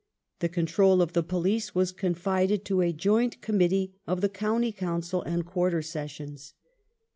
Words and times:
The 0.39 0.49
control 0.49 0.99
of 1.03 1.13
the 1.13 1.21
Police 1.21 1.75
was 1.75 1.91
confided 1.91 2.65
to 2.65 2.81
a 2.81 2.91
joint 2.91 3.39
Committee 3.39 3.93
of 4.07 4.21
the 4.21 4.29
County 4.29 4.71
Council 4.71 5.21
and 5.21 5.45
Quai*ter 5.45 5.83
Sessions. 5.83 6.55